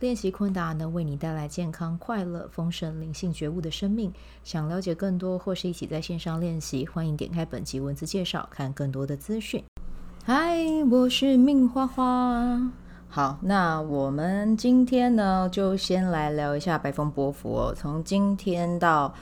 [0.00, 4.12] 练习昆达能为你带来健康、快乐、丰盛、灵性觉悟的生命。
[4.42, 9.62] 想了解更多，或是一起在线上练习，欢迎点开本集文字介绍，看更多的资讯。
[10.24, 10.58] 嗨，
[10.90, 12.72] 我是命花花。
[13.08, 17.74] 好，那我们今天呢，就先来聊一下白风波佛哦。
[17.74, 19.14] 从今天到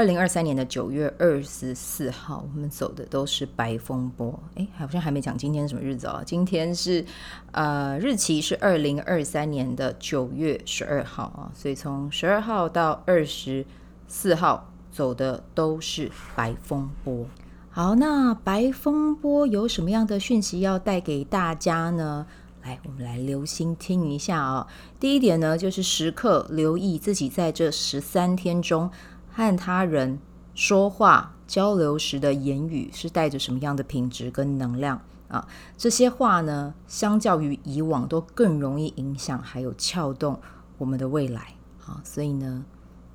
[0.00, 4.32] 二零二三年的九月二十四号，我们走的都是白风波。
[4.54, 6.22] 哎，好像还没讲今天什么日子哦。
[6.24, 7.04] 今天是
[7.52, 13.62] 呃，日期是二零二三年的九月十二号啊，所以从十二号到二十
[14.08, 17.26] 四号走的都是白风波。
[17.68, 22.26] 好，那白风波有什么样的讯息要带给大家呢？
[22.62, 24.66] 来，我们来留心听一下啊。
[24.98, 28.90] 第一点呢，就是时刻留意自己在这十三天中。
[29.32, 30.18] 和他人
[30.54, 35.46] 说话交流时的言语是带着什么样的品质跟能量啊？
[35.76, 40.38] 这些话呢，相较于以往都更容易影响还有撬动
[40.78, 41.54] 我们的未来
[41.86, 42.00] 啊。
[42.04, 42.64] 所以呢，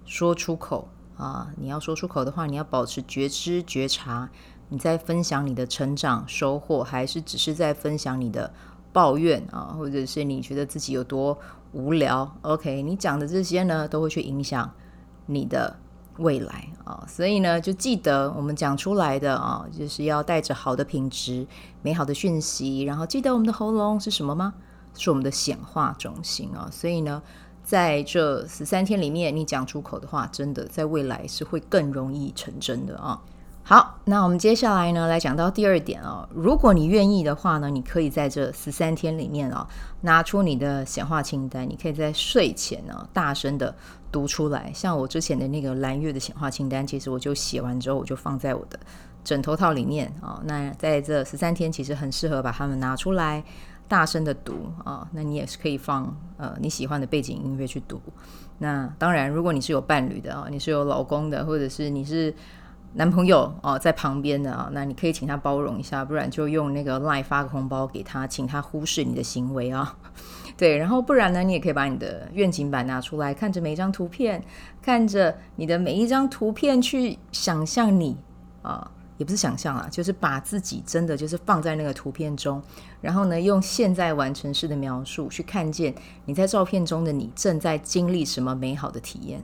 [0.05, 4.29] 说出口啊，你要说出口的话，你要保持觉知觉察。
[4.69, 8.51] 你在分享你的成长收获，还是只是在分享你的
[8.91, 9.75] 抱怨啊？
[9.77, 11.37] 或者是你觉得自己有多
[11.71, 14.73] 无聊？OK，你讲的这些呢，都会去影响
[15.27, 15.77] 你的。
[16.17, 21.45] 未来啊，所以呢，就记得我们讲出来的啊，就是要带着好的品质、
[21.81, 22.83] 美好的讯息。
[22.83, 24.53] 然后记得我们的喉咙是什么吗？
[24.93, 26.69] 是我们的显化中心啊。
[26.71, 27.21] 所以呢，
[27.63, 33.21] 在这十三天里面，你讲出口的话，真的在未来是会更容易成真的啊。
[33.67, 36.29] 好，那我们接下来呢，来讲到第二点啊。
[36.31, 39.67] 如果你愿意的话呢，你可以在这十三天里面啊，
[40.01, 43.75] 拿出你的显化清单，你可以在睡前呢，大声的
[44.11, 44.71] 读出来。
[44.71, 48.79] 像我之前的那个蓝月的显化清单，其实我就写完之后，我就放在我的
[49.23, 50.39] 枕头套里面啊。
[50.45, 53.43] 那在这十三天，其实很适合把它们拿出来，
[53.87, 55.07] 大声的读啊。
[55.11, 57.99] 那你也是可以放呃你喜欢的背景音乐去读。
[58.59, 62.31] 那当然，如果你是有伴侣的啊，你是有老公的，或者是你是。
[62.97, 69.97] 男朋友哦，在旁边的啊，那你可以请他包容一下，不然就用那个 LINE 发个红包给他，请他忽视你的行为啊。
[70.55, 74.41] 对，然后不然呢，你也可以把你的愿景板拿出来，看着每一张图片，
[74.81, 78.15] 看着你的每一张图片去想象你
[78.61, 82.63] 啊，也不是想象啊，就是把自己真的就是放在那个图片中，
[83.01, 89.43] 然后呢，用现在完成式的描述去看见你在照片中的你正在经历什么美好的体验。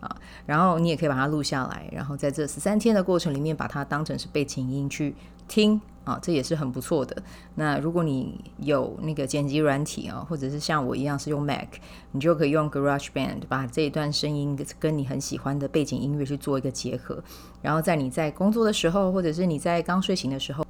[0.00, 0.16] 啊，
[0.46, 5.14] 然后你也可以把它录下来，然后在这十三天的过程里面，把它当成是背景音去
[5.48, 7.20] 听啊，这也是很不错的。
[7.56, 11.68] 那如果你有那个剪辑软体啊，或者是像我一样是用 Mac，
[12.12, 17.22] 你就可以用 GarageBand 把这一段声音跟你很喜欢的背景音乐去做一个结合，
[17.60, 20.64] 然后在你在工作的时候，或者是你在刚睡醒的时候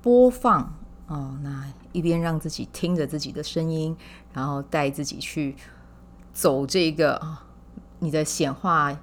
[0.00, 0.74] 播放
[1.08, 3.94] 哦，那一边让自己听着自己的声音，
[4.32, 5.54] 然后带自己去
[6.32, 7.46] 走这个啊。
[8.02, 8.98] 你的显化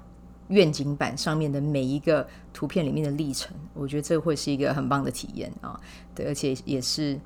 [0.48, 5.80] 愿景板上面的每一个图片里面的历程，我觉得这会是一个很棒的体验啊！
[6.14, 7.18] 对，而且也是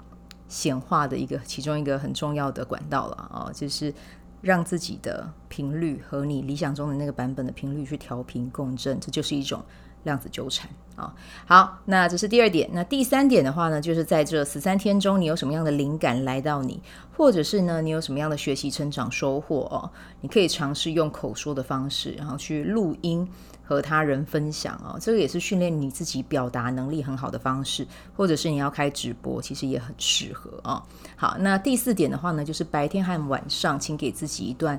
[0.47, 3.93] 显化的一个其中一个很重要的管道了啊，就是
[4.41, 9.61] 让自己的频率和你理想中的那个版本的频率去调频共振，这就是一种。
[10.04, 11.12] 量子纠缠啊，
[11.47, 12.70] 好，那这是第二点。
[12.72, 16.81] 那第三点的话呢，就是在这十三天中，你有什么样的灵感来到你，
[17.16, 19.91] 或者是呢，你有什么样的学习、成长、收获哦？
[20.20, 23.28] 你可以尝试用口说的方式，然后去录音
[23.64, 24.97] 和他人分享哦。
[25.00, 27.87] 这个也是训练你自己表达能力很好的方式，
[28.17, 30.82] 或者是你要开直播，其实也很适合啊。
[31.17, 34.79] 好，那第四点的话呢，就是白天和晚上，请给自己一段。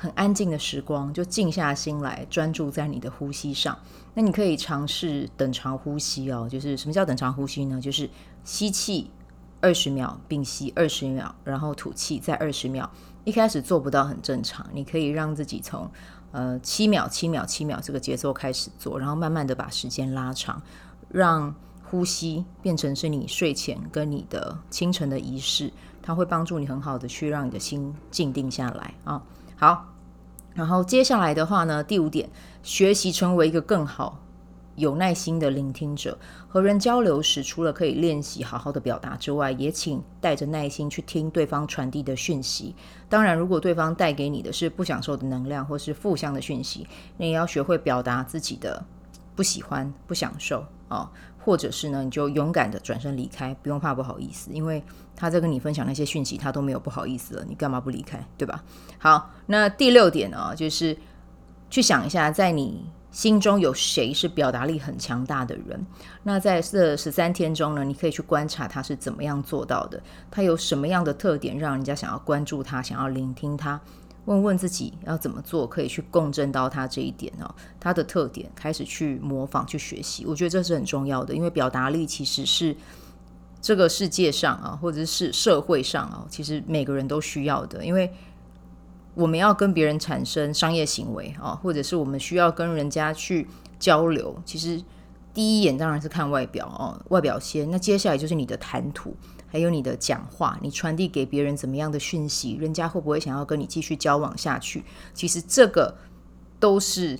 [0.00, 3.76] 很安静的时光，就静下心来，专注在你的呼吸上。
[4.14, 6.48] 那你可以尝试等长呼吸哦。
[6.48, 7.80] 就是什么叫等长呼吸呢？
[7.80, 8.08] 就是
[8.44, 9.10] 吸气
[9.60, 12.88] 二十秒，屏息二十秒，然后吐气再二十秒。
[13.24, 15.90] 一开始做不到很正常，你可以让自己从
[16.30, 20.62] 呃七秒、七秒、七秒这个节奏开始做，然后慢慢的把时间拉长，
[21.08, 21.52] 让
[21.82, 29.20] 呼吸变成是你睡前跟你的清晨的仪式，它会帮助你很好的去让你的心静定下来啊。
[29.60, 29.92] 好，
[30.54, 32.30] 然后接下来的话呢，第五点，
[32.62, 34.20] 学习成为一个更好、
[34.76, 36.16] 有耐心的聆听者。
[36.46, 42.72] 和人交流时，除了可以练习好好的表达之外，也请带着耐心去听对方传递的讯息。
[43.08, 48.80] 当然，如果对方带给你的是不享受的能量或是负向的讯息，你也要学会表达自己的
[49.34, 51.10] 不喜欢、不享受啊，
[51.48, 54.84] 或者是呢，你就勇敢的转身离开，不用怕不好意思，因为
[55.16, 58.62] 他在跟你分享那些讯息，他都没有不好意思了，你干嘛不离开，对吧？
[58.98, 60.94] 好，那第六点呢，就是
[61.70, 65.86] 去想一下，在你心中有谁是表达力很强大的人？
[66.22, 69.98] 那在这十三天中呢，你可以去观察他是怎么样做到的，
[70.30, 73.80] 他有什么样的特点，让人家想要关注他，想要聆听他。
[74.28, 77.48] 问问自己要怎么做，可以去共振到他这一点哦，
[77.80, 80.26] 他的特点，开始去模仿、去学习。
[80.26, 82.76] 我觉得这是很重要的，因为表达力其实是
[83.62, 87.82] 这个世界上啊，或者是社会上啊，其实每个人都需要的。
[87.82, 88.12] 因为
[89.14, 93.48] 我们要跟别人产生商业行为啊，或者是我们需要跟人家去
[93.78, 94.78] 交流，其实
[95.38, 99.14] 第一眼当然是看外表哦，外表先，那接下来就是你的谈吐。
[99.46, 104.82] 还有你的讲话，你传递给别人怎么样的讯息，人家会不会想要跟你继续交往下去？
[105.14, 105.96] 其实这个
[106.58, 107.16] 都是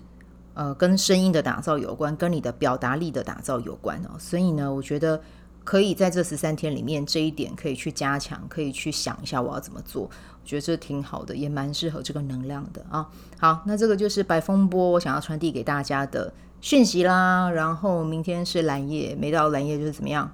[0.55, 4.19] 呃跟声音的打造有关，跟你的表达力的打造有关哦。
[4.19, 5.23] 所以呢，我觉得
[5.63, 10.03] 可以在这十三天里面，这一点可以去加强，可以去想一下我要怎么做。
[10.03, 13.09] 我觉得这挺好的，也蛮适合这个能量的啊。
[13.39, 17.51] 好，那这个就是白风波我想要传递给大家的讯息啦。
[17.51, 20.31] 然后明天是蓝夜，没到蓝夜就是怎么样？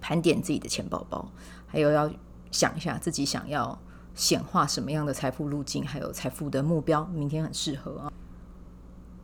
[0.00, 1.30] 盘点自己的钱包包，
[1.66, 2.10] 还有要
[2.50, 3.78] 想一下自己想要
[4.14, 8.12] 显化什么样的财富路径，还有财富的目标，明天很适合啊。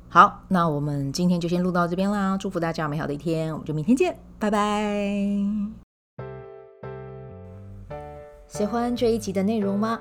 [0.08, 5.38] 好，那我们今天就先录到这边啦，祝福大家美好的一天，我们就明天见，拜拜。
[8.46, 10.00] 喜欢这一集的内容吗？